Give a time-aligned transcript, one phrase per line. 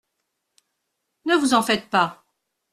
[1.25, 2.25] Ne vous en faites pas!